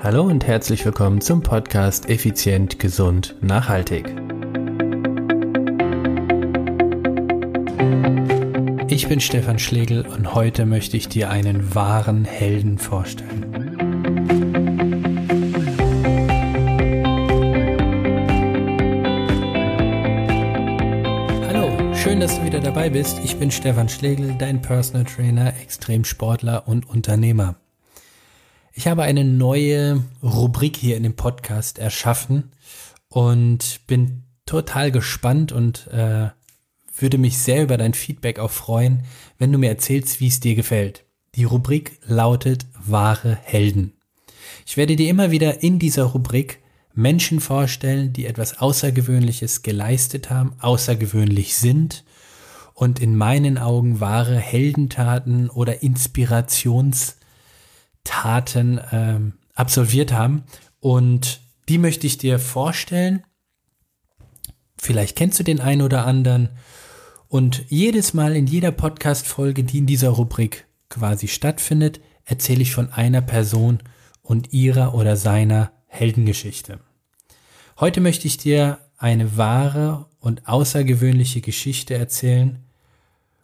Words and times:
Hallo 0.00 0.22
und 0.22 0.46
herzlich 0.46 0.84
willkommen 0.84 1.20
zum 1.20 1.42
Podcast 1.42 2.08
Effizient, 2.08 2.78
Gesund, 2.78 3.34
Nachhaltig. 3.40 4.06
Ich 8.86 9.08
bin 9.08 9.18
Stefan 9.20 9.58
Schlegel 9.58 10.06
und 10.06 10.36
heute 10.36 10.66
möchte 10.66 10.96
ich 10.96 11.08
dir 11.08 11.30
einen 11.30 11.74
wahren 11.74 12.24
Helden 12.24 12.78
vorstellen. 12.78 13.44
Hallo, 21.48 21.94
schön, 21.96 22.20
dass 22.20 22.38
du 22.38 22.46
wieder 22.46 22.60
dabei 22.60 22.88
bist. 22.88 23.18
Ich 23.24 23.36
bin 23.36 23.50
Stefan 23.50 23.88
Schlegel, 23.88 24.36
dein 24.38 24.62
Personal 24.62 25.06
Trainer, 25.06 25.54
Extremsportler 25.60 26.68
und 26.68 26.88
Unternehmer. 26.88 27.56
Ich 28.78 28.86
habe 28.86 29.02
eine 29.02 29.24
neue 29.24 30.04
Rubrik 30.22 30.76
hier 30.76 30.96
in 30.96 31.02
dem 31.02 31.16
Podcast 31.16 31.80
erschaffen 31.80 32.52
und 33.08 33.80
bin 33.88 34.22
total 34.46 34.92
gespannt 34.92 35.50
und 35.50 35.88
äh, 35.88 36.28
würde 36.96 37.18
mich 37.18 37.38
sehr 37.38 37.64
über 37.64 37.76
dein 37.76 37.92
Feedback 37.92 38.38
auch 38.38 38.52
freuen, 38.52 39.02
wenn 39.36 39.50
du 39.50 39.58
mir 39.58 39.68
erzählst, 39.68 40.20
wie 40.20 40.28
es 40.28 40.38
dir 40.38 40.54
gefällt. 40.54 41.02
Die 41.34 41.42
Rubrik 41.42 41.98
lautet 42.06 42.66
wahre 42.78 43.36
Helden. 43.42 43.94
Ich 44.64 44.76
werde 44.76 44.94
dir 44.94 45.10
immer 45.10 45.32
wieder 45.32 45.60
in 45.60 45.80
dieser 45.80 46.04
Rubrik 46.04 46.60
Menschen 46.94 47.40
vorstellen, 47.40 48.12
die 48.12 48.26
etwas 48.26 48.58
Außergewöhnliches 48.60 49.62
geleistet 49.62 50.30
haben, 50.30 50.52
außergewöhnlich 50.60 51.56
sind 51.56 52.04
und 52.74 53.00
in 53.00 53.16
meinen 53.16 53.58
Augen 53.58 53.98
wahre 53.98 54.38
Heldentaten 54.38 55.50
oder 55.50 55.82
Inspirations 55.82 57.17
Taten 58.22 58.80
ähm, 58.90 59.34
absolviert 59.54 60.12
haben. 60.12 60.42
Und 60.80 61.40
die 61.68 61.78
möchte 61.78 62.06
ich 62.06 62.18
dir 62.18 62.38
vorstellen. 62.40 63.22
Vielleicht 64.76 65.16
kennst 65.16 65.38
du 65.38 65.44
den 65.44 65.60
einen 65.60 65.82
oder 65.82 66.04
anderen. 66.06 66.48
Und 67.28 67.64
jedes 67.68 68.14
Mal 68.14 68.34
in 68.34 68.46
jeder 68.46 68.72
Podcast-Folge, 68.72 69.62
die 69.64 69.78
in 69.78 69.86
dieser 69.86 70.08
Rubrik 70.10 70.66
quasi 70.88 71.28
stattfindet, 71.28 72.00
erzähle 72.24 72.62
ich 72.62 72.72
von 72.72 72.90
einer 72.92 73.20
Person 73.20 73.78
und 74.22 74.52
ihrer 74.52 74.94
oder 74.94 75.16
seiner 75.16 75.70
Heldengeschichte. 75.86 76.80
Heute 77.78 78.00
möchte 78.00 78.26
ich 78.26 78.38
dir 78.38 78.78
eine 78.96 79.36
wahre 79.36 80.06
und 80.18 80.48
außergewöhnliche 80.48 81.40
Geschichte 81.40 81.94
erzählen. 81.94 82.64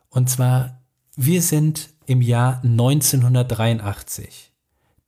Und 0.08 0.28
zwar, 0.28 0.82
wir 1.14 1.42
sind 1.42 1.90
im 2.06 2.22
Jahr 2.22 2.60
1983. 2.64 4.53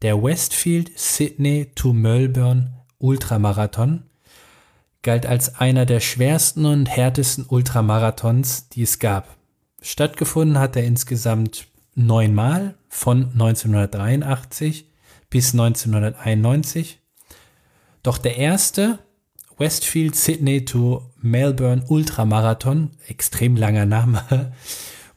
Der 0.02 0.22
Westfield 0.22 0.91
Sydney 0.98 1.70
to 1.75 1.94
Melbourne 1.94 2.84
Ultramarathon 2.98 4.03
galt 5.00 5.25
als 5.25 5.55
einer 5.55 5.86
der 5.86 6.00
schwersten 6.00 6.66
und 6.66 6.86
härtesten 6.86 7.47
Ultramarathons, 7.48 8.69
die 8.69 8.83
es 8.83 8.98
gab. 8.98 9.36
Stattgefunden 9.80 10.58
hat 10.58 10.77
er 10.77 10.84
insgesamt 10.84 11.69
neunmal 11.94 12.75
von 12.91 13.30
1983 13.33 14.86
bis 15.30 15.53
1991. 15.53 17.00
Doch 18.03 18.19
der 18.19 18.36
erste 18.36 18.98
Westfield 19.56 20.14
Sydney 20.14 20.66
to 20.66 21.10
Melbourne 21.22 21.84
Ultramarathon, 21.88 22.91
extrem 23.06 23.56
langer 23.56 23.86
Name, 23.86 24.53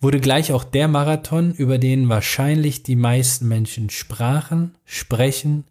wurde 0.02 0.20
gleich 0.20 0.52
auch 0.54 0.64
der 0.64 0.88
Marathon, 0.88 1.54
über 1.54 1.78
den 1.78 2.10
wahrscheinlich 2.10 2.84
die 2.84 2.96
meisten 2.96 3.48
Menschen 3.48 3.90
sprachen, 3.90 4.76
sprechen 4.86 5.66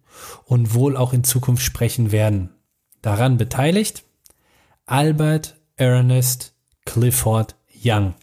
und 0.45 0.73
wohl 0.73 0.95
auch 0.95 1.13
in 1.13 1.23
Zukunft 1.23 1.63
sprechen 1.63 2.11
werden. 2.11 2.49
Daran 3.01 3.37
beteiligt 3.37 4.03
Albert 4.85 5.55
Ernest 5.77 6.53
Clifford 6.85 7.55
Young, 7.83 8.13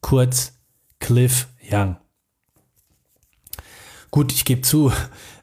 kurz 0.00 0.52
Cliff 0.98 1.48
Young. 1.70 1.96
Gut, 4.10 4.32
ich 4.32 4.44
gebe 4.44 4.62
zu, 4.62 4.92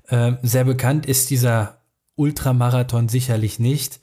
äh, 0.07 0.33
sehr 0.43 0.65
bekannt 0.65 1.05
ist 1.05 1.29
dieser 1.29 1.81
Ultramarathon 2.15 3.09
sicherlich 3.09 3.59
nicht 3.59 3.99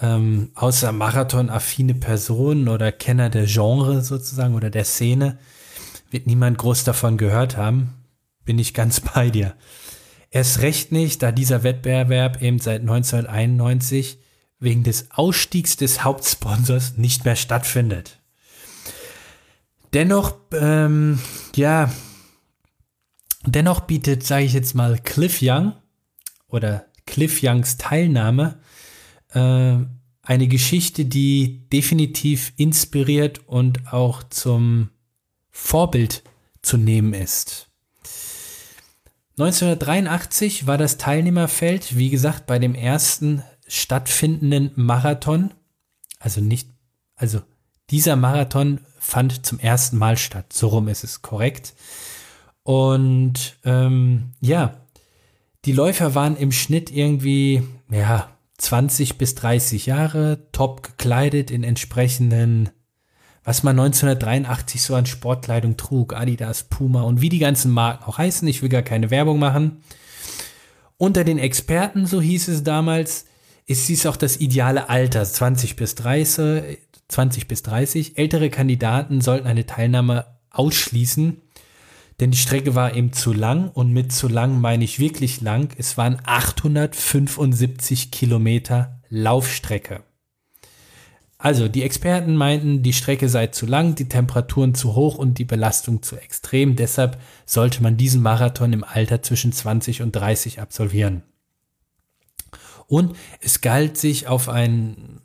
ähm, 0.00 0.50
außer 0.54 0.92
Marathon-affine 0.92 1.94
Personen 1.94 2.68
oder 2.68 2.92
Kenner 2.92 3.30
der 3.30 3.46
Genre 3.46 4.02
sozusagen 4.02 4.54
oder 4.54 4.70
der 4.70 4.84
Szene, 4.84 5.38
wird 6.10 6.26
niemand 6.26 6.58
groß 6.58 6.84
davon 6.84 7.18
gehört 7.18 7.56
haben. 7.56 7.94
Bin 8.44 8.58
ich 8.58 8.74
ganz 8.74 9.00
bei 9.14 9.30
dir. 9.30 9.54
Erst 10.30 10.60
recht 10.60 10.92
nicht, 10.92 11.22
da 11.22 11.32
dieser 11.32 11.62
Wettbewerb 11.62 12.42
eben 12.42 12.58
seit 12.58 12.82
1991 12.82 14.18
wegen 14.60 14.82
des 14.82 15.10
Ausstiegs 15.12 15.76
des 15.76 16.04
Hauptsponsors 16.04 16.96
nicht 16.96 17.24
mehr 17.24 17.36
stattfindet. 17.36 18.18
Dennoch, 19.94 20.36
ähm, 20.52 21.18
ja, 21.54 21.90
dennoch 23.46 23.80
bietet, 23.80 24.26
sage 24.26 24.44
ich 24.44 24.52
jetzt 24.52 24.74
mal, 24.74 24.98
Cliff 24.98 25.38
Young 25.40 25.72
oder 26.48 26.84
Cliff 27.06 27.40
Youngs 27.42 27.78
Teilnahme 27.78 28.58
äh, 29.32 29.76
eine 30.22 30.48
Geschichte, 30.48 31.04
die 31.04 31.68
definitiv 31.72 32.52
inspiriert 32.56 33.40
und 33.46 33.92
auch 33.92 34.22
zum 34.22 34.90
Vorbild 35.50 36.22
zu 36.60 36.76
nehmen 36.76 37.14
ist. 37.14 37.68
1983 39.38 40.66
war 40.66 40.78
das 40.78 40.98
Teilnehmerfeld, 40.98 41.96
wie 41.96 42.10
gesagt, 42.10 42.46
bei 42.46 42.58
dem 42.58 42.74
ersten 42.74 43.42
stattfindenden 43.68 44.72
Marathon, 44.74 45.54
also 46.18 46.40
nicht, 46.40 46.68
also 47.14 47.40
dieser 47.90 48.16
Marathon 48.16 48.80
fand 48.98 49.46
zum 49.46 49.58
ersten 49.58 49.96
Mal 49.96 50.18
statt, 50.18 50.52
so 50.52 50.68
rum 50.68 50.88
ist 50.88 51.04
es 51.04 51.22
korrekt. 51.22 51.74
Und 52.64 53.56
ähm, 53.64 54.32
ja, 54.40 54.74
die 55.64 55.72
Läufer 55.72 56.14
waren 56.14 56.36
im 56.36 56.52
Schnitt 56.52 56.90
irgendwie, 56.90 57.62
ja, 57.90 58.30
20 58.58 59.18
bis 59.18 59.34
30 59.36 59.86
Jahre, 59.86 60.48
top 60.52 60.82
gekleidet 60.82 61.50
in 61.50 61.64
entsprechenden, 61.64 62.70
was 63.44 63.62
man 63.62 63.78
1983 63.78 64.82
so 64.82 64.94
an 64.94 65.06
Sportkleidung 65.06 65.76
trug, 65.76 66.14
Adidas, 66.14 66.64
Puma 66.64 67.02
und 67.02 67.20
wie 67.20 67.28
die 67.28 67.38
ganzen 67.38 67.70
Marken 67.70 68.04
auch 68.04 68.18
heißen. 68.18 68.46
Ich 68.46 68.60
will 68.60 68.68
gar 68.68 68.82
keine 68.82 69.10
Werbung 69.10 69.38
machen. 69.38 69.82
Unter 70.96 71.24
den 71.24 71.38
Experten, 71.38 72.06
so 72.06 72.20
hieß 72.20 72.48
es 72.48 72.64
damals, 72.64 73.26
ist 73.66 73.88
dies 73.88 74.06
auch 74.06 74.16
das 74.16 74.38
ideale 74.38 74.88
Alter, 74.88 75.24
20 75.24 75.76
bis 75.76 75.94
30, 75.94 76.78
20 77.06 77.48
bis 77.48 77.62
30. 77.62 78.18
Ältere 78.18 78.50
Kandidaten 78.50 79.20
sollten 79.20 79.46
eine 79.46 79.66
Teilnahme 79.66 80.26
ausschließen, 80.50 81.42
denn 82.20 82.32
die 82.32 82.38
Strecke 82.38 82.74
war 82.74 82.94
eben 82.94 83.12
zu 83.12 83.32
lang 83.32 83.70
und 83.70 83.92
mit 83.92 84.12
zu 84.12 84.26
lang 84.26 84.60
meine 84.60 84.84
ich 84.84 84.98
wirklich 84.98 85.40
lang. 85.40 85.72
Es 85.78 85.96
waren 85.96 86.18
875 86.24 88.10
Kilometer 88.10 89.00
Laufstrecke. 89.08 90.02
Also 91.40 91.68
die 91.68 91.84
Experten 91.84 92.34
meinten, 92.34 92.82
die 92.82 92.92
Strecke 92.92 93.28
sei 93.28 93.46
zu 93.46 93.66
lang, 93.66 93.94
die 93.94 94.08
Temperaturen 94.08 94.74
zu 94.74 94.96
hoch 94.96 95.16
und 95.16 95.38
die 95.38 95.44
Belastung 95.44 96.02
zu 96.02 96.16
extrem. 96.16 96.74
Deshalb 96.74 97.20
sollte 97.46 97.80
man 97.80 97.96
diesen 97.96 98.22
Marathon 98.22 98.72
im 98.72 98.82
Alter 98.82 99.22
zwischen 99.22 99.52
20 99.52 100.02
und 100.02 100.10
30 100.12 100.60
absolvieren. 100.60 101.22
Und 102.88 103.14
es 103.40 103.60
galt 103.60 103.96
sich 103.96 104.26
auf 104.26 104.48
einen, 104.48 105.20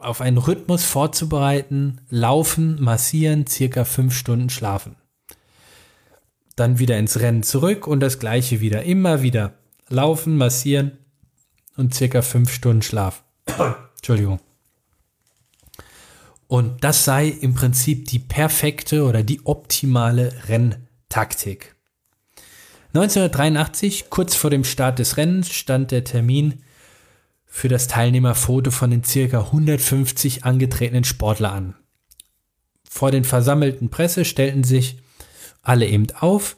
auf 0.00 0.20
einen 0.20 0.38
Rhythmus 0.38 0.84
vorzubereiten, 0.84 2.00
laufen, 2.08 2.82
massieren, 2.82 3.46
circa 3.46 3.84
fünf 3.84 4.16
Stunden 4.16 4.50
schlafen 4.50 4.96
dann 6.58 6.78
wieder 6.78 6.98
ins 6.98 7.20
Rennen 7.20 7.42
zurück 7.42 7.86
und 7.86 8.00
das 8.00 8.18
gleiche 8.18 8.60
wieder. 8.60 8.82
Immer 8.82 9.22
wieder 9.22 9.54
laufen, 9.88 10.36
massieren 10.36 10.98
und 11.76 11.94
circa 11.94 12.22
fünf 12.22 12.52
Stunden 12.52 12.82
Schlaf. 12.82 13.22
Entschuldigung. 13.96 14.40
Und 16.46 16.82
das 16.82 17.04
sei 17.04 17.28
im 17.28 17.54
Prinzip 17.54 18.06
die 18.06 18.18
perfekte 18.18 19.04
oder 19.04 19.22
die 19.22 19.44
optimale 19.44 20.32
Renntaktik. 20.48 21.76
1983, 22.94 24.08
kurz 24.08 24.34
vor 24.34 24.48
dem 24.48 24.64
Start 24.64 24.98
des 24.98 25.18
Rennens, 25.18 25.52
stand 25.52 25.90
der 25.90 26.04
Termin 26.04 26.62
für 27.44 27.68
das 27.68 27.86
Teilnehmerfoto 27.86 28.70
von 28.70 28.90
den 28.90 29.04
circa 29.04 29.40
150 29.40 30.44
angetretenen 30.44 31.04
Sportler 31.04 31.52
an. 31.52 31.74
Vor 32.88 33.10
den 33.10 33.24
versammelten 33.24 33.90
Presse 33.90 34.24
stellten 34.24 34.64
sich 34.64 34.98
alle 35.68 35.86
eben 35.86 36.06
auf 36.18 36.56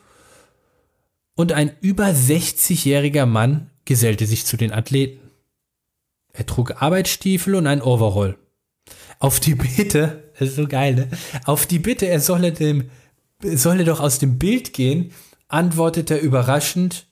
und 1.34 1.52
ein 1.52 1.72
über 1.80 2.06
60-jähriger 2.06 3.26
Mann 3.26 3.70
gesellte 3.84 4.26
sich 4.26 4.46
zu 4.46 4.56
den 4.56 4.72
Athleten. 4.72 5.30
Er 6.32 6.46
trug 6.46 6.82
Arbeitsstiefel 6.82 7.54
und 7.54 7.66
ein 7.66 7.82
Overall. 7.82 8.36
Auf 9.18 9.40
die 9.40 9.54
Bitte, 9.54 10.30
das 10.38 10.50
ist 10.50 10.56
so 10.56 10.68
geil, 10.68 10.94
ne? 10.94 11.08
Auf 11.44 11.66
die 11.66 11.78
Bitte, 11.78 12.06
er 12.06 12.20
solle 12.20 12.52
dem, 12.52 12.90
solle 13.42 13.84
doch 13.84 14.00
aus 14.00 14.18
dem 14.18 14.38
Bild 14.38 14.72
gehen, 14.72 15.12
antwortet 15.48 16.10
er 16.10 16.20
überraschend, 16.20 17.06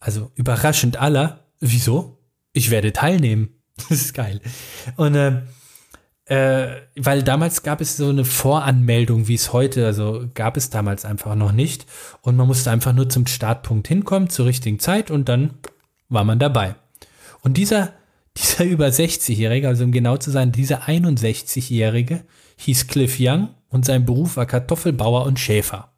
also 0.00 0.32
überraschend 0.34 0.96
aller, 0.96 1.44
wieso? 1.60 2.18
Ich 2.52 2.70
werde 2.70 2.92
teilnehmen. 2.92 3.54
Das 3.88 4.00
ist 4.00 4.12
geil. 4.12 4.40
Und 4.96 5.14
äh, 5.14 5.42
äh, 6.28 6.82
weil 6.94 7.22
damals 7.22 7.62
gab 7.62 7.80
es 7.80 7.96
so 7.96 8.10
eine 8.10 8.26
Voranmeldung, 8.26 9.28
wie 9.28 9.34
es 9.34 9.54
heute, 9.54 9.86
also 9.86 10.26
gab 10.34 10.58
es 10.58 10.68
damals 10.68 11.06
einfach 11.06 11.34
noch 11.34 11.52
nicht. 11.52 11.86
Und 12.20 12.36
man 12.36 12.46
musste 12.46 12.70
einfach 12.70 12.92
nur 12.92 13.08
zum 13.08 13.26
Startpunkt 13.26 13.88
hinkommen, 13.88 14.28
zur 14.28 14.44
richtigen 14.44 14.78
Zeit 14.78 15.10
und 15.10 15.30
dann 15.30 15.54
war 16.10 16.24
man 16.24 16.38
dabei. 16.38 16.74
Und 17.40 17.56
dieser, 17.56 17.94
dieser 18.36 18.64
über 18.64 18.88
60-Jährige, 18.88 19.68
also 19.68 19.84
um 19.84 19.92
genau 19.92 20.18
zu 20.18 20.30
sein, 20.30 20.52
dieser 20.52 20.82
61-Jährige 20.82 22.24
hieß 22.56 22.88
Cliff 22.88 23.16
Young 23.18 23.48
und 23.70 23.86
sein 23.86 24.04
Beruf 24.04 24.36
war 24.36 24.44
Kartoffelbauer 24.44 25.24
und 25.24 25.40
Schäfer. 25.40 25.92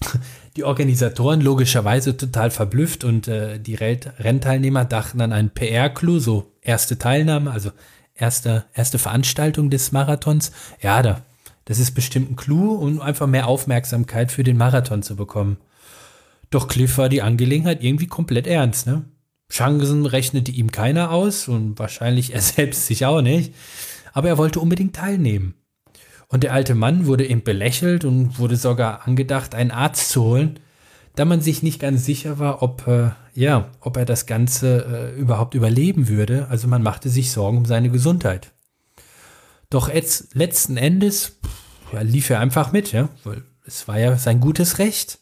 Die 0.56 0.64
Organisatoren 0.64 1.40
logischerweise 1.40 2.16
total 2.16 2.50
verblüfft 2.50 3.04
und 3.04 3.28
äh, 3.28 3.60
die 3.60 3.76
Rennteilnehmer 3.76 4.84
dachten 4.84 5.20
an 5.20 5.32
einen 5.32 5.50
PR-Clou, 5.50 6.18
so 6.18 6.52
erste 6.60 6.98
Teilnahme, 6.98 7.52
also 7.52 7.70
erste, 8.20 8.64
erste 8.74 8.98
Veranstaltung 8.98 9.70
des 9.70 9.92
Marathons. 9.92 10.52
Ja, 10.80 11.02
da, 11.02 11.22
das 11.64 11.78
ist 11.78 11.92
bestimmt 11.92 12.32
ein 12.32 12.36
Clou, 12.36 12.74
um 12.74 13.00
einfach 13.00 13.26
mehr 13.26 13.46
Aufmerksamkeit 13.46 14.32
für 14.32 14.44
den 14.44 14.56
Marathon 14.56 15.02
zu 15.02 15.16
bekommen. 15.16 15.58
Doch 16.50 16.68
Cliff 16.68 16.98
war 16.98 17.08
die 17.08 17.22
Angelegenheit 17.22 17.82
irgendwie 17.82 18.08
komplett 18.08 18.46
ernst, 18.46 18.86
ne? 18.86 19.04
Chancen 19.50 20.06
rechnete 20.06 20.52
ihm 20.52 20.70
keiner 20.70 21.10
aus 21.10 21.48
und 21.48 21.78
wahrscheinlich 21.78 22.32
er 22.34 22.40
selbst 22.40 22.86
sich 22.86 23.06
auch 23.06 23.22
nicht. 23.22 23.54
Aber 24.12 24.28
er 24.28 24.38
wollte 24.38 24.60
unbedingt 24.60 24.96
teilnehmen. 24.96 25.54
Und 26.28 26.44
der 26.44 26.52
alte 26.52 26.74
Mann 26.74 27.06
wurde 27.06 27.28
eben 27.28 27.42
belächelt 27.42 28.04
und 28.04 28.38
wurde 28.38 28.56
sogar 28.56 29.06
angedacht, 29.06 29.54
einen 29.54 29.72
Arzt 29.72 30.10
zu 30.10 30.22
holen, 30.22 30.60
da 31.16 31.24
man 31.24 31.40
sich 31.40 31.62
nicht 31.62 31.80
ganz 31.80 32.04
sicher 32.04 32.38
war, 32.38 32.62
ob, 32.62 32.86
äh, 32.86 33.10
ja, 33.40 33.70
ob 33.80 33.96
er 33.96 34.04
das 34.04 34.26
Ganze 34.26 35.14
äh, 35.16 35.18
überhaupt 35.18 35.54
überleben 35.54 36.08
würde. 36.08 36.46
Also 36.50 36.68
man 36.68 36.82
machte 36.82 37.08
sich 37.08 37.32
Sorgen 37.32 37.56
um 37.56 37.64
seine 37.64 37.88
Gesundheit. 37.88 38.52
Doch 39.70 39.88
jetzt, 39.88 40.34
letzten 40.34 40.76
Endes 40.76 41.38
ja, 41.90 42.02
lief 42.02 42.28
er 42.28 42.40
einfach 42.40 42.70
mit, 42.70 42.92
ja, 42.92 43.08
weil 43.24 43.42
es 43.64 43.88
war 43.88 43.98
ja 43.98 44.18
sein 44.18 44.40
gutes 44.40 44.78
Recht. 44.78 45.20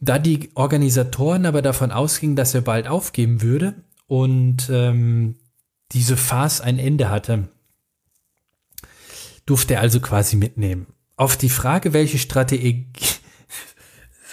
Da 0.00 0.18
die 0.18 0.50
Organisatoren 0.54 1.44
aber 1.44 1.60
davon 1.60 1.92
ausgingen, 1.92 2.36
dass 2.36 2.54
er 2.54 2.62
bald 2.62 2.88
aufgeben 2.88 3.42
würde 3.42 3.74
und 4.06 4.70
ähm, 4.70 5.36
diese 5.92 6.16
Farce 6.16 6.62
ein 6.62 6.78
Ende 6.78 7.10
hatte, 7.10 7.48
durfte 9.44 9.74
er 9.74 9.80
also 9.82 10.00
quasi 10.00 10.36
mitnehmen. 10.36 10.86
Auf 11.16 11.36
die 11.36 11.50
Frage, 11.50 11.92
welche 11.92 12.18
Strategie, 12.18 12.86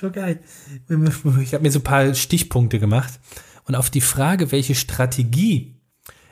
so 0.01 0.09
geil, 0.11 0.39
ich 0.89 1.53
habe 1.53 1.63
mir 1.63 1.71
so 1.71 1.79
ein 1.79 1.83
paar 1.83 2.13
Stichpunkte 2.15 2.79
gemacht 2.79 3.19
und 3.65 3.75
auf 3.75 3.89
die 3.89 4.01
Frage, 4.01 4.51
welche 4.51 4.75
Strategie 4.75 5.75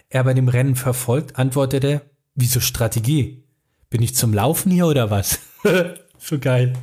er 0.09 0.23
bei 0.23 0.33
dem 0.33 0.47
Rennen 0.47 0.75
verfolgt, 0.75 1.37
antwortete 1.37 1.87
er, 1.87 2.01
wieso 2.33 2.59
Strategie? 2.59 3.43
Bin 3.91 4.01
ich 4.01 4.15
zum 4.15 4.33
Laufen 4.33 4.71
hier 4.71 4.87
oder 4.87 5.11
was? 5.11 5.39
so 6.17 6.39
geil. 6.39 6.73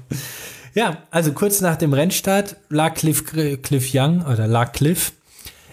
Ja, 0.75 1.03
also 1.11 1.33
kurz 1.33 1.61
nach 1.61 1.77
dem 1.77 1.93
Rennstart 1.93 2.57
lag 2.69 2.95
Cliff, 2.95 3.25
Cliff 3.25 3.91
Young 3.93 4.25
oder 4.25 4.47
lag 4.47 4.73
Cliff 4.73 5.13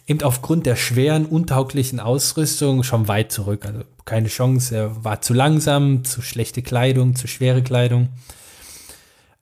eben 0.08 0.22
aufgrund 0.24 0.66
der 0.66 0.76
schweren, 0.76 1.26
untauglichen 1.26 2.00
Ausrüstung 2.00 2.84
schon 2.84 3.08
weit 3.08 3.32
zurück. 3.32 3.66
Also 3.66 3.82
keine 4.06 4.28
Chance, 4.28 4.76
er 4.76 5.04
war 5.04 5.22
zu 5.22 5.34
langsam, 5.34 6.04
zu 6.04 6.22
schlechte 6.22 6.62
Kleidung, 6.62 7.16
zu 7.16 7.28
schwere 7.28 7.62
Kleidung. 7.62 8.10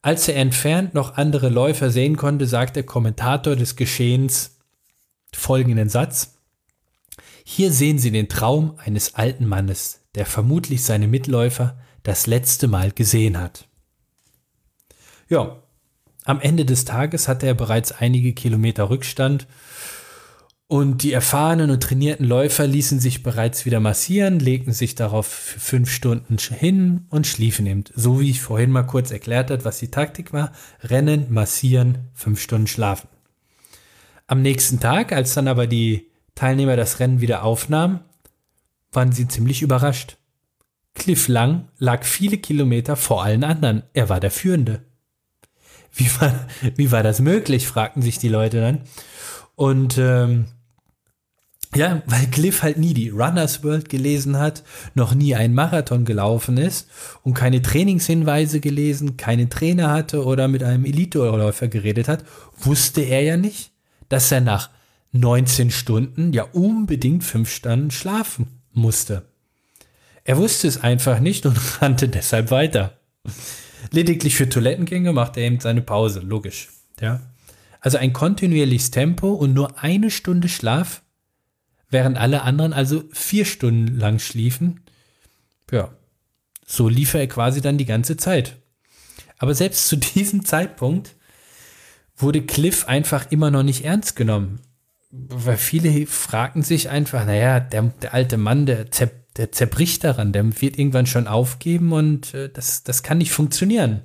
Als 0.01 0.27
er 0.27 0.35
entfernt 0.35 0.93
noch 0.93 1.15
andere 1.17 1.49
Läufer 1.49 1.91
sehen 1.91 2.17
konnte, 2.17 2.47
sagt 2.47 2.75
der 2.75 2.83
Kommentator 2.83 3.55
des 3.55 3.75
Geschehens 3.75 4.57
folgenden 5.33 5.89
Satz. 5.89 6.39
Hier 7.43 7.71
sehen 7.71 7.99
Sie 7.99 8.11
den 8.11 8.29
Traum 8.29 8.75
eines 8.83 9.15
alten 9.15 9.45
Mannes, 9.45 10.01
der 10.15 10.25
vermutlich 10.25 10.83
seine 10.83 11.07
Mitläufer 11.07 11.77
das 12.03 12.25
letzte 12.25 12.67
Mal 12.67 12.91
gesehen 12.91 13.39
hat. 13.39 13.67
Ja, 15.29 15.61
am 16.23 16.41
Ende 16.41 16.65
des 16.65 16.85
Tages 16.85 17.27
hatte 17.27 17.45
er 17.47 17.53
bereits 17.53 17.91
einige 17.91 18.33
Kilometer 18.33 18.89
Rückstand 18.89 19.47
und 20.71 21.03
die 21.03 21.11
erfahrenen 21.11 21.69
und 21.69 21.83
trainierten 21.83 22.25
Läufer 22.25 22.65
ließen 22.65 23.01
sich 23.01 23.23
bereits 23.23 23.65
wieder 23.65 23.81
massieren, 23.81 24.39
legten 24.39 24.71
sich 24.71 24.95
darauf 24.95 25.27
für 25.27 25.59
fünf 25.59 25.91
Stunden 25.91 26.37
hin 26.37 27.07
und 27.09 27.27
schliefen 27.27 27.65
eben. 27.65 27.83
So 27.93 28.21
wie 28.21 28.29
ich 28.29 28.39
vorhin 28.39 28.71
mal 28.71 28.83
kurz 28.83 29.11
erklärt 29.11 29.51
habe, 29.51 29.65
was 29.65 29.79
die 29.79 29.91
Taktik 29.91 30.31
war. 30.31 30.53
Rennen, 30.81 31.25
massieren, 31.29 32.07
fünf 32.13 32.39
Stunden 32.39 32.67
schlafen. 32.67 33.09
Am 34.27 34.41
nächsten 34.41 34.79
Tag, 34.79 35.11
als 35.11 35.33
dann 35.33 35.49
aber 35.49 35.67
die 35.67 36.07
Teilnehmer 36.35 36.77
das 36.77 37.01
Rennen 37.01 37.19
wieder 37.19 37.43
aufnahmen, 37.43 37.99
waren 38.93 39.11
sie 39.11 39.27
ziemlich 39.27 39.61
überrascht. 39.61 40.15
Cliff 40.95 41.27
Lang 41.27 41.67
lag 41.79 42.05
viele 42.05 42.37
Kilometer 42.37 42.95
vor 42.95 43.25
allen 43.25 43.43
anderen. 43.43 43.83
Er 43.91 44.07
war 44.07 44.21
der 44.21 44.31
Führende. 44.31 44.85
Wie 45.93 46.09
war, 46.21 46.47
wie 46.77 46.93
war 46.93 47.03
das 47.03 47.19
möglich, 47.19 47.67
fragten 47.67 48.01
sich 48.01 48.19
die 48.19 48.29
Leute 48.29 48.61
dann. 48.61 48.83
Und 49.55 49.97
ähm, 49.97 50.45
ja, 51.75 52.01
weil 52.05 52.27
Cliff 52.27 52.63
halt 52.63 52.77
nie 52.77 52.93
die 52.93 53.09
Runners 53.09 53.63
World 53.63 53.87
gelesen 53.87 54.37
hat, 54.37 54.63
noch 54.93 55.13
nie 55.13 55.35
einen 55.35 55.53
Marathon 55.53 56.03
gelaufen 56.03 56.57
ist 56.57 56.89
und 57.23 57.33
keine 57.33 57.61
Trainingshinweise 57.61 58.59
gelesen, 58.59 59.15
keinen 59.15 59.49
Trainer 59.49 59.89
hatte 59.89 60.25
oder 60.25 60.47
mit 60.47 60.63
einem 60.63 60.85
Elite-Läufer 60.85 61.69
geredet 61.69 62.07
hat, 62.07 62.25
wusste 62.57 63.01
er 63.01 63.21
ja 63.21 63.37
nicht, 63.37 63.71
dass 64.09 64.31
er 64.31 64.41
nach 64.41 64.69
19 65.13 65.71
Stunden 65.71 66.33
ja 66.33 66.43
unbedingt 66.43 67.23
fünf 67.23 67.49
Stunden 67.49 67.91
schlafen 67.91 68.47
musste. 68.73 69.23
Er 70.23 70.37
wusste 70.37 70.67
es 70.67 70.81
einfach 70.81 71.19
nicht 71.19 71.45
und 71.45 71.57
rannte 71.81 72.09
deshalb 72.09 72.51
weiter. 72.51 72.97
Lediglich 73.91 74.35
für 74.35 74.47
Toilettengänge 74.47 75.13
machte 75.13 75.39
er 75.39 75.47
eben 75.47 75.59
seine 75.59 75.81
Pause, 75.81 76.19
logisch. 76.19 76.69
Ja. 76.99 77.21
Also 77.79 77.97
ein 77.97 78.13
kontinuierliches 78.13 78.91
Tempo 78.91 79.31
und 79.31 79.53
nur 79.53 79.81
eine 79.81 80.11
Stunde 80.11 80.49
Schlaf 80.49 81.01
während 81.91 82.17
alle 82.17 82.41
anderen 82.41 82.73
also 82.73 83.03
vier 83.11 83.45
Stunden 83.45 83.95
lang 83.95 84.19
schliefen. 84.19 84.81
Ja, 85.69 85.91
so 86.65 86.87
lief 86.87 87.13
er 87.13 87.27
quasi 87.27 87.61
dann 87.61 87.77
die 87.77 87.85
ganze 87.85 88.17
Zeit. 88.17 88.57
Aber 89.37 89.53
selbst 89.53 89.87
zu 89.87 89.95
diesem 90.15 90.45
Zeitpunkt 90.45 91.15
wurde 92.15 92.41
Cliff 92.41 92.87
einfach 92.87 93.29
immer 93.31 93.51
noch 93.51 93.63
nicht 93.63 93.83
ernst 93.83 94.15
genommen. 94.15 94.61
Weil 95.11 95.57
viele 95.57 96.07
fragten 96.07 96.63
sich 96.63 96.89
einfach, 96.89 97.25
naja, 97.25 97.59
der, 97.59 97.83
der 98.01 98.13
alte 98.13 98.37
Mann, 98.37 98.65
der, 98.65 98.85
der 99.35 99.51
zerbricht 99.51 100.05
daran, 100.05 100.31
der 100.31 100.61
wird 100.61 100.79
irgendwann 100.79 101.05
schon 101.05 101.27
aufgeben 101.27 101.91
und 101.91 102.33
äh, 102.33 102.49
das, 102.49 102.83
das 102.83 103.03
kann 103.03 103.17
nicht 103.17 103.31
funktionieren. 103.31 104.01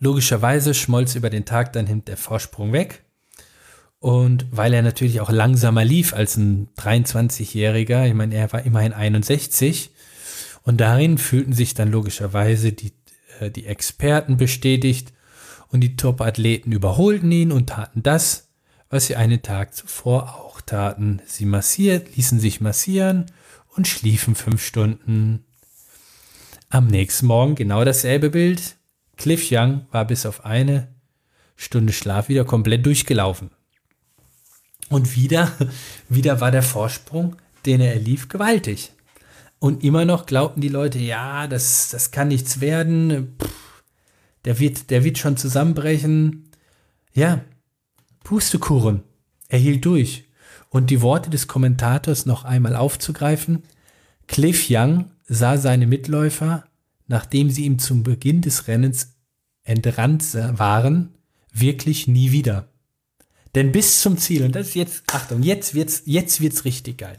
Logischerweise 0.00 0.74
schmolz 0.74 1.14
über 1.14 1.30
den 1.30 1.44
Tag 1.44 1.72
dann 1.74 2.04
der 2.04 2.16
Vorsprung 2.16 2.72
weg. 2.72 3.04
Und 4.00 4.46
weil 4.50 4.72
er 4.72 4.80
natürlich 4.80 5.20
auch 5.20 5.30
langsamer 5.30 5.84
lief 5.84 6.14
als 6.14 6.38
ein 6.38 6.68
23-Jähriger, 6.78 8.08
ich 8.08 8.14
meine, 8.14 8.34
er 8.34 8.50
war 8.52 8.62
immerhin 8.62 8.94
61. 8.94 9.90
Und 10.62 10.80
darin 10.80 11.18
fühlten 11.18 11.52
sich 11.52 11.74
dann 11.74 11.90
logischerweise 11.90 12.72
die, 12.72 12.92
äh, 13.40 13.50
die 13.50 13.66
Experten 13.66 14.38
bestätigt 14.38 15.12
und 15.68 15.82
die 15.82 15.96
Top-Athleten 15.96 16.72
überholten 16.72 17.30
ihn 17.30 17.52
und 17.52 17.68
taten 17.68 18.02
das, 18.02 18.48
was 18.88 19.06
sie 19.06 19.16
einen 19.16 19.42
Tag 19.42 19.74
zuvor 19.74 20.34
auch 20.34 20.62
taten. 20.62 21.20
Sie 21.26 21.44
massiert, 21.44 22.16
ließen 22.16 22.40
sich 22.40 22.62
massieren 22.62 23.26
und 23.76 23.86
schliefen 23.86 24.34
fünf 24.34 24.64
Stunden. 24.64 25.44
Am 26.70 26.86
nächsten 26.86 27.26
Morgen 27.26 27.54
genau 27.54 27.84
dasselbe 27.84 28.30
Bild. 28.30 28.76
Cliff 29.18 29.48
Young 29.50 29.82
war 29.90 30.06
bis 30.06 30.24
auf 30.24 30.46
eine 30.46 30.88
Stunde 31.54 31.92
Schlaf 31.92 32.30
wieder 32.30 32.46
komplett 32.46 32.86
durchgelaufen. 32.86 33.50
Und 34.90 35.16
wieder, 35.16 35.50
wieder 36.10 36.42
war 36.42 36.50
der 36.50 36.62
Vorsprung, 36.62 37.36
den 37.64 37.80
er 37.80 37.96
lief, 37.96 38.28
gewaltig. 38.28 38.92
Und 39.58 39.84
immer 39.84 40.04
noch 40.04 40.26
glaubten 40.26 40.60
die 40.60 40.68
Leute, 40.68 40.98
ja, 40.98 41.46
das, 41.46 41.88
das 41.90 42.10
kann 42.10 42.28
nichts 42.28 42.60
werden. 42.60 43.36
Pff, 43.40 43.84
der, 44.44 44.58
wird, 44.58 44.90
der 44.90 45.04
wird 45.04 45.18
schon 45.18 45.36
zusammenbrechen. 45.36 46.48
Ja, 47.12 47.42
Pustekuchen. 48.24 49.02
Er 49.48 49.58
hielt 49.58 49.84
durch. 49.84 50.24
Und 50.70 50.90
die 50.90 51.02
Worte 51.02 51.30
des 51.30 51.46
Kommentators 51.46 52.26
noch 52.26 52.44
einmal 52.44 52.76
aufzugreifen. 52.76 53.62
Cliff 54.28 54.66
Young 54.70 55.10
sah 55.26 55.56
seine 55.58 55.86
Mitläufer, 55.86 56.64
nachdem 57.06 57.50
sie 57.50 57.64
ihm 57.64 57.78
zum 57.78 58.02
Beginn 58.02 58.40
des 58.40 58.68
Rennens 58.68 59.14
entrannt 59.62 60.34
waren, 60.34 61.14
wirklich 61.52 62.06
nie 62.06 62.32
wieder. 62.32 62.68
Denn 63.54 63.72
bis 63.72 64.00
zum 64.00 64.16
Ziel, 64.16 64.44
und 64.44 64.54
das 64.54 64.68
ist 64.68 64.74
jetzt, 64.74 65.02
Achtung, 65.12 65.42
jetzt 65.42 65.74
wird's, 65.74 66.02
jetzt 66.04 66.40
wird's 66.40 66.64
richtig 66.64 66.98
geil. 66.98 67.18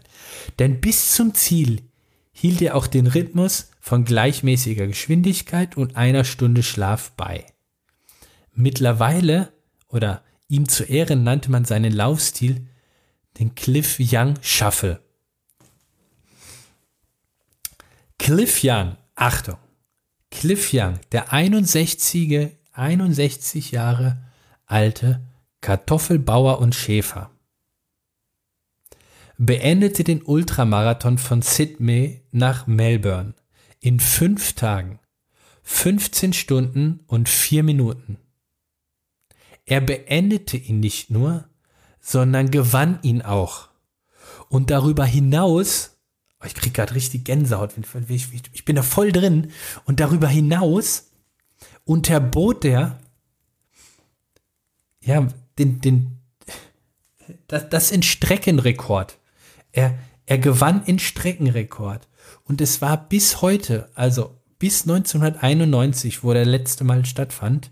Denn 0.58 0.80
bis 0.80 1.14
zum 1.14 1.34
Ziel 1.34 1.82
hielt 2.32 2.62
er 2.62 2.74
auch 2.74 2.86
den 2.86 3.06
Rhythmus 3.06 3.70
von 3.80 4.04
gleichmäßiger 4.04 4.86
Geschwindigkeit 4.86 5.76
und 5.76 5.96
einer 5.96 6.24
Stunde 6.24 6.62
Schlaf 6.62 7.12
bei. 7.12 7.44
Mittlerweile 8.54 9.52
oder 9.88 10.22
ihm 10.48 10.68
zu 10.68 10.84
Ehren 10.84 11.22
nannte 11.22 11.50
man 11.50 11.64
seinen 11.64 11.92
Laufstil 11.92 12.66
den 13.38 13.54
Cliff 13.54 13.96
Young 13.98 14.34
Shuffle. 14.40 15.00
Cliff 18.18 18.60
Young, 18.62 18.96
Achtung, 19.14 19.58
Cliff 20.30 20.70
Young, 20.72 20.98
der 21.10 21.32
61, 21.32 22.56
61 22.72 23.72
Jahre 23.72 24.22
alte 24.66 25.20
Kartoffelbauer 25.62 26.58
und 26.58 26.74
Schäfer, 26.74 27.30
beendete 29.38 30.04
den 30.04 30.22
Ultramarathon 30.22 31.18
von 31.18 31.40
Sydney 31.40 32.20
nach 32.32 32.66
Melbourne 32.66 33.34
in 33.80 34.00
fünf 34.00 34.52
Tagen, 34.54 34.98
15 35.62 36.32
Stunden 36.32 37.00
und 37.06 37.28
vier 37.28 37.62
Minuten. 37.62 38.18
Er 39.64 39.80
beendete 39.80 40.56
ihn 40.56 40.80
nicht 40.80 41.10
nur, 41.10 41.48
sondern 42.00 42.50
gewann 42.50 42.98
ihn 43.02 43.22
auch. 43.22 43.68
Und 44.48 44.70
darüber 44.70 45.04
hinaus, 45.04 45.96
oh, 46.40 46.46
ich 46.46 46.54
krieg 46.54 46.74
gerade 46.74 46.96
richtig 46.96 47.24
Gänsehaut, 47.24 47.72
ich 48.52 48.64
bin 48.64 48.76
da 48.76 48.82
voll 48.82 49.12
drin, 49.12 49.52
und 49.84 50.00
darüber 50.00 50.26
hinaus 50.26 51.12
unterbot 51.84 52.64
er, 52.64 52.98
ja, 55.00 55.28
den, 55.58 55.80
den, 55.80 56.18
das, 57.48 57.68
das 57.68 57.90
in 57.90 58.02
Streckenrekord. 58.02 59.18
Er, 59.72 59.98
er 60.26 60.38
gewann 60.38 60.84
in 60.84 60.98
Streckenrekord. 60.98 62.08
Und 62.44 62.60
es 62.60 62.80
war 62.80 63.08
bis 63.08 63.42
heute, 63.42 63.90
also 63.94 64.38
bis 64.58 64.82
1991, 64.82 66.22
wo 66.22 66.32
der 66.32 66.44
letzte 66.44 66.84
Mal 66.84 67.04
stattfand, 67.04 67.70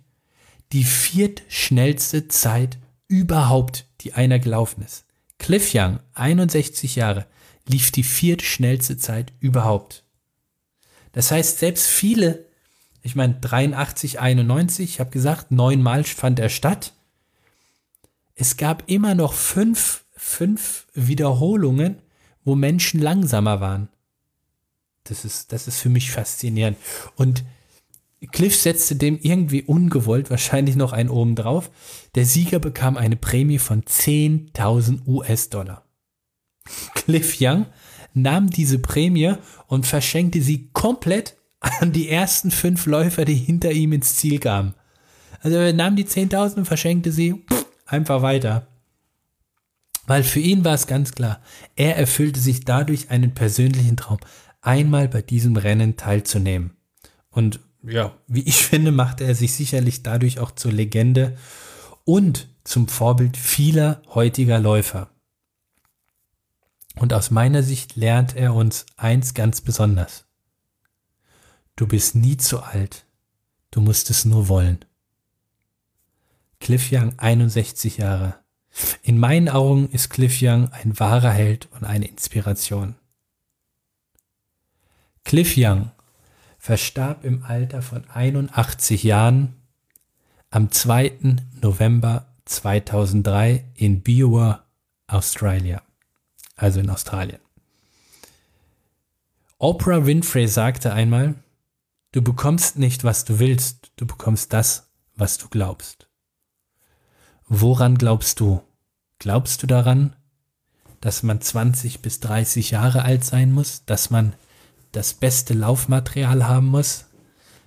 die 0.72 0.84
viertschnellste 0.84 2.28
Zeit 2.28 2.78
überhaupt, 3.08 3.86
die 4.00 4.14
einer 4.14 4.38
gelaufen 4.38 4.82
ist. 4.82 5.04
Cliff 5.38 5.72
Young, 5.74 6.00
61 6.14 6.96
Jahre, 6.96 7.26
lief 7.66 7.90
die 7.90 8.02
viertschnellste 8.02 8.96
Zeit 8.96 9.32
überhaupt. 9.40 10.04
Das 11.12 11.30
heißt, 11.30 11.58
selbst 11.58 11.86
viele, 11.86 12.46
ich 13.02 13.16
meine 13.16 13.34
83, 13.40 14.20
91, 14.20 14.90
ich 14.90 15.00
habe 15.00 15.10
gesagt, 15.10 15.50
neunmal 15.50 16.04
fand 16.04 16.38
er 16.38 16.48
statt. 16.50 16.92
Es 18.40 18.56
gab 18.56 18.84
immer 18.86 19.14
noch 19.14 19.34
fünf, 19.34 20.06
fünf 20.16 20.86
Wiederholungen, 20.94 21.98
wo 22.42 22.54
Menschen 22.54 22.98
langsamer 22.98 23.60
waren. 23.60 23.90
Das 25.04 25.26
ist, 25.26 25.52
das 25.52 25.68
ist 25.68 25.78
für 25.78 25.90
mich 25.90 26.10
faszinierend. 26.10 26.78
Und 27.16 27.44
Cliff 28.32 28.56
setzte 28.56 28.96
dem 28.96 29.18
irgendwie 29.20 29.62
ungewollt 29.62 30.30
wahrscheinlich 30.30 30.74
noch 30.74 30.94
einen 30.94 31.10
oben 31.10 31.36
drauf. 31.36 31.70
Der 32.14 32.24
Sieger 32.24 32.60
bekam 32.60 32.96
eine 32.96 33.16
Prämie 33.16 33.58
von 33.58 33.82
10.000 33.82 35.06
US-Dollar. 35.06 35.84
Cliff 36.94 37.36
Young 37.42 37.66
nahm 38.14 38.48
diese 38.48 38.78
Prämie 38.78 39.34
und 39.66 39.86
verschenkte 39.86 40.40
sie 40.40 40.70
komplett 40.72 41.36
an 41.60 41.92
die 41.92 42.08
ersten 42.08 42.50
fünf 42.50 42.86
Läufer, 42.86 43.26
die 43.26 43.34
hinter 43.34 43.70
ihm 43.70 43.92
ins 43.92 44.16
Ziel 44.16 44.38
kamen. 44.38 44.72
Also 45.42 45.58
er 45.58 45.74
nahm 45.74 45.94
die 45.94 46.06
10.000 46.06 46.56
und 46.56 46.64
verschenkte 46.64 47.12
sie 47.12 47.44
einfach 47.90 48.22
weiter. 48.22 48.66
Weil 50.06 50.24
für 50.24 50.40
ihn 50.40 50.64
war 50.64 50.74
es 50.74 50.86
ganz 50.86 51.12
klar, 51.12 51.40
er 51.76 51.96
erfüllte 51.96 52.40
sich 52.40 52.64
dadurch 52.64 53.10
einen 53.10 53.34
persönlichen 53.34 53.96
Traum, 53.96 54.18
einmal 54.60 55.08
bei 55.08 55.22
diesem 55.22 55.56
Rennen 55.56 55.96
teilzunehmen. 55.96 56.76
Und 57.30 57.60
ja, 57.82 58.14
wie 58.26 58.42
ich 58.42 58.56
finde, 58.66 58.92
machte 58.92 59.24
er 59.24 59.34
sich 59.34 59.54
sicherlich 59.54 60.02
dadurch 60.02 60.38
auch 60.40 60.52
zur 60.52 60.72
Legende 60.72 61.36
und 62.04 62.48
zum 62.64 62.88
Vorbild 62.88 63.36
vieler 63.36 64.02
heutiger 64.08 64.58
Läufer. 64.58 65.10
Und 66.96 67.12
aus 67.12 67.30
meiner 67.30 67.62
Sicht 67.62 67.96
lernt 67.96 68.36
er 68.36 68.54
uns 68.54 68.86
eins 68.96 69.34
ganz 69.34 69.60
besonders. 69.60 70.24
Du 71.76 71.86
bist 71.86 72.14
nie 72.14 72.36
zu 72.36 72.60
alt, 72.60 73.06
du 73.70 73.80
musst 73.80 74.10
es 74.10 74.24
nur 74.24 74.48
wollen. 74.48 74.84
Cliff 76.60 76.92
Young, 76.92 77.18
61 77.18 77.96
Jahre. 77.96 78.36
In 79.02 79.18
meinen 79.18 79.48
Augen 79.48 79.88
ist 79.90 80.10
Cliff 80.10 80.38
Young 80.40 80.70
ein 80.72 80.98
wahrer 81.00 81.30
Held 81.30 81.68
und 81.72 81.84
eine 81.84 82.06
Inspiration. 82.06 82.94
Cliff 85.24 85.54
Young 85.56 85.90
verstarb 86.58 87.24
im 87.24 87.42
Alter 87.44 87.82
von 87.82 88.08
81 88.08 89.02
Jahren 89.02 89.54
am 90.50 90.70
2. 90.70 91.36
November 91.60 92.26
2003 92.44 93.64
in 93.74 94.02
Biwa, 94.02 94.64
Australia, 95.06 95.82
also 96.56 96.80
in 96.80 96.90
Australien. 96.90 97.40
Oprah 99.58 100.06
Winfrey 100.06 100.48
sagte 100.48 100.92
einmal, 100.92 101.34
du 102.12 102.22
bekommst 102.22 102.78
nicht, 102.78 103.04
was 103.04 103.24
du 103.24 103.38
willst, 103.38 103.92
du 103.96 104.06
bekommst 104.06 104.52
das, 104.52 104.90
was 105.16 105.38
du 105.38 105.48
glaubst. 105.48 106.09
Woran 107.52 107.98
glaubst 107.98 108.38
du? 108.38 108.62
Glaubst 109.18 109.60
du 109.60 109.66
daran, 109.66 110.14
dass 111.00 111.24
man 111.24 111.40
20 111.40 112.00
bis 112.00 112.20
30 112.20 112.70
Jahre 112.70 113.02
alt 113.02 113.24
sein 113.24 113.50
muss, 113.50 113.84
dass 113.86 114.08
man 114.08 114.34
das 114.92 115.14
beste 115.14 115.52
Laufmaterial 115.52 116.46
haben 116.46 116.68
muss, 116.68 117.06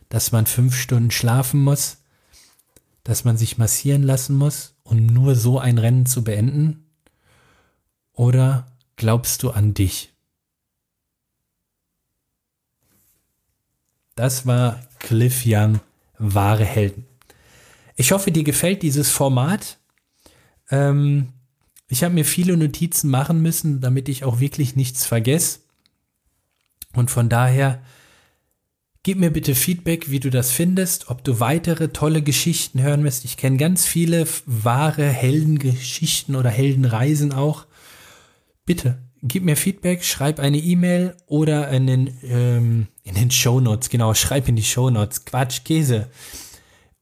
dass 0.07 0.31
man 0.31 0.45
fünf 0.45 0.77
Stunden 0.77 1.11
schlafen 1.11 1.61
muss, 1.61 1.97
dass 3.03 3.25
man 3.25 3.35
sich 3.35 3.57
massieren 3.57 4.03
lassen 4.03 4.37
muss, 4.37 4.73
um 4.83 5.05
nur 5.05 5.35
so 5.35 5.59
ein 5.59 5.77
Rennen 5.77 6.05
zu 6.05 6.23
beenden? 6.23 6.85
Oder 8.13 8.71
glaubst 8.95 9.43
du 9.43 9.51
an 9.51 9.73
dich? 9.73 10.13
Das 14.15 14.47
war 14.47 14.79
Cliff 14.99 15.43
Young, 15.45 15.81
wahre 16.17 16.63
Helden. 16.63 17.05
Ich 17.95 18.11
hoffe, 18.11 18.31
dir 18.31 18.43
gefällt 18.43 18.81
dieses 18.81 19.09
Format. 19.09 19.79
Ähm, 20.69 21.29
ich 21.87 22.03
habe 22.03 22.13
mir 22.13 22.25
viele 22.25 22.57
Notizen 22.57 23.09
machen 23.09 23.41
müssen, 23.41 23.81
damit 23.81 24.09
ich 24.09 24.23
auch 24.23 24.39
wirklich 24.39 24.75
nichts 24.75 25.05
vergesse. 25.05 25.59
Und 26.95 27.11
von 27.11 27.29
daher, 27.29 27.83
gib 29.03 29.19
mir 29.19 29.31
bitte 29.31 29.53
Feedback, 29.53 30.09
wie 30.09 30.19
du 30.19 30.29
das 30.29 30.51
findest, 30.51 31.09
ob 31.09 31.23
du 31.23 31.39
weitere 31.39 31.89
tolle 31.89 32.21
Geschichten 32.21 32.81
hören 32.81 33.03
wirst. 33.03 33.25
Ich 33.25 33.37
kenne 33.37 33.57
ganz 33.57 33.85
viele 33.85 34.25
wahre 34.45 35.07
Heldengeschichten 35.07 36.35
oder 36.35 36.49
Heldenreisen 36.49 37.33
auch. 37.33 37.65
Bitte, 38.65 38.97
gib 39.21 39.43
mir 39.43 39.57
Feedback, 39.57 40.03
schreib 40.03 40.39
eine 40.39 40.57
E-Mail 40.57 41.15
oder 41.27 41.69
in 41.69 41.87
den, 41.87 42.17
ähm, 42.23 42.87
in 43.03 43.15
den 43.15 43.31
Show 43.31 43.59
Notes, 43.59 43.89
genau, 43.89 44.13
schreib 44.13 44.47
in 44.47 44.55
die 44.55 44.63
Show 44.63 44.89
Notes. 44.89 45.25
Quatsch, 45.25 45.63
Käse. 45.63 46.09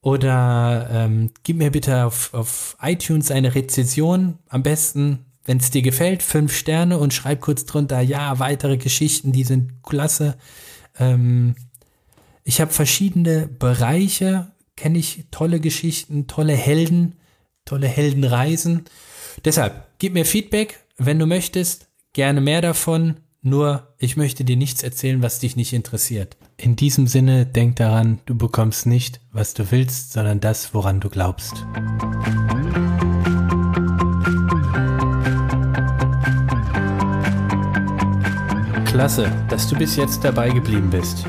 Oder 0.02 0.88
ähm, 0.90 1.30
gib 1.44 1.56
mir 1.56 1.70
bitte 1.70 2.04
auf, 2.04 2.34
auf 2.34 2.76
iTunes 2.82 3.30
eine 3.30 3.54
Rezession. 3.54 4.38
Am 4.48 4.62
besten 4.62 5.24
wenn 5.44 5.58
es 5.58 5.70
dir 5.70 5.82
gefällt, 5.82 6.22
fünf 6.22 6.54
Sterne 6.56 6.98
und 6.98 7.12
schreib 7.12 7.40
kurz 7.40 7.64
drunter, 7.64 8.00
ja, 8.00 8.38
weitere 8.38 8.76
Geschichten, 8.76 9.32
die 9.32 9.44
sind 9.44 9.82
klasse. 9.82 10.36
Ähm, 10.98 11.56
ich 12.44 12.60
habe 12.60 12.72
verschiedene 12.72 13.48
Bereiche, 13.48 14.52
kenne 14.76 14.98
ich 14.98 15.24
tolle 15.30 15.60
Geschichten, 15.60 16.26
tolle 16.26 16.54
Helden, 16.54 17.16
tolle 17.64 17.88
Heldenreisen. 17.88 18.84
Deshalb, 19.44 19.88
gib 19.98 20.14
mir 20.14 20.24
Feedback, 20.24 20.80
wenn 20.96 21.18
du 21.18 21.26
möchtest, 21.26 21.88
gerne 22.12 22.40
mehr 22.40 22.60
davon. 22.60 23.16
Nur, 23.42 23.94
ich 23.98 24.16
möchte 24.16 24.44
dir 24.44 24.56
nichts 24.56 24.84
erzählen, 24.84 25.22
was 25.22 25.40
dich 25.40 25.56
nicht 25.56 25.72
interessiert. 25.72 26.36
In 26.64 26.76
diesem 26.76 27.08
Sinne, 27.08 27.44
denk 27.44 27.74
daran, 27.74 28.20
du 28.24 28.38
bekommst 28.38 28.86
nicht, 28.86 29.20
was 29.32 29.52
du 29.52 29.72
willst, 29.72 30.12
sondern 30.12 30.38
das, 30.38 30.72
woran 30.72 31.00
du 31.00 31.08
glaubst. 31.08 31.66
Klasse, 38.84 39.28
dass 39.48 39.66
du 39.66 39.76
bis 39.76 39.96
jetzt 39.96 40.22
dabei 40.22 40.50
geblieben 40.50 40.88
bist. 40.88 41.26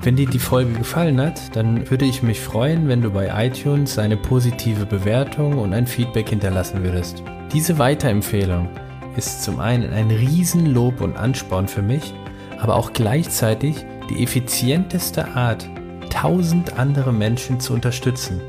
Wenn 0.00 0.16
dir 0.16 0.26
die 0.26 0.38
Folge 0.38 0.72
gefallen 0.72 1.20
hat, 1.20 1.54
dann 1.54 1.90
würde 1.90 2.06
ich 2.06 2.22
mich 2.22 2.40
freuen, 2.40 2.88
wenn 2.88 3.02
du 3.02 3.10
bei 3.10 3.46
iTunes 3.46 3.98
eine 3.98 4.16
positive 4.16 4.86
Bewertung 4.86 5.58
und 5.58 5.74
ein 5.74 5.86
Feedback 5.86 6.30
hinterlassen 6.30 6.82
würdest. 6.82 7.22
Diese 7.52 7.78
Weiterempfehlung 7.78 8.70
ist 9.14 9.42
zum 9.42 9.60
einen 9.60 9.92
ein 9.92 10.10
Riesenlob 10.10 11.02
und 11.02 11.18
Ansporn 11.18 11.68
für 11.68 11.82
mich, 11.82 12.14
aber 12.58 12.76
auch 12.76 12.94
gleichzeitig 12.94 13.84
die 14.10 14.22
effizienteste 14.22 15.34
Art, 15.34 15.68
tausend 16.10 16.78
andere 16.78 17.12
Menschen 17.12 17.60
zu 17.60 17.72
unterstützen. 17.72 18.40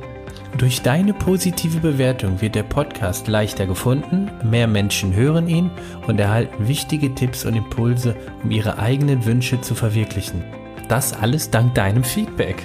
Durch 0.57 0.81
deine 0.81 1.13
positive 1.13 1.79
Bewertung 1.79 2.39
wird 2.39 2.55
der 2.55 2.63
Podcast 2.63 3.27
leichter 3.27 3.67
gefunden, 3.67 4.31
mehr 4.43 4.67
Menschen 4.67 5.13
hören 5.13 5.49
ihn 5.49 5.69
und 6.07 6.17
erhalten 6.17 6.67
wichtige 6.67 7.13
Tipps 7.13 7.45
und 7.45 7.55
Impulse, 7.55 8.15
um 8.41 8.51
ihre 8.51 8.79
eigenen 8.79 9.25
Wünsche 9.25 9.59
zu 9.59 9.75
verwirklichen. 9.75 10.45
Das 10.87 11.11
alles 11.13 11.49
dank 11.49 11.75
deinem 11.75 12.05
Feedback. 12.05 12.63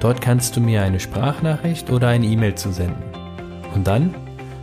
Dort 0.00 0.20
kannst 0.20 0.56
du 0.56 0.60
mir 0.60 0.82
eine 0.82 1.00
Sprachnachricht 1.00 1.90
oder 1.90 2.08
eine 2.08 2.26
E-Mail 2.26 2.54
zusenden. 2.54 3.02
Und 3.74 3.86
dann? 3.86 4.14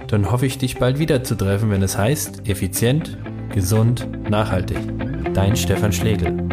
Dann 0.07 0.31
hoffe 0.31 0.45
ich, 0.45 0.57
dich 0.57 0.77
bald 0.77 0.99
wieder 0.99 1.23
zu 1.23 1.35
treffen, 1.35 1.71
wenn 1.71 1.81
es 1.81 1.97
heißt, 1.97 2.47
effizient, 2.47 3.17
gesund, 3.53 4.07
nachhaltig. 4.29 4.77
Dein 5.33 5.55
Stefan 5.55 5.91
Schlegel. 5.91 6.52